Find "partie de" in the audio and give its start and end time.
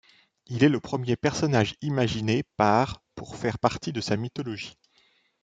3.59-4.01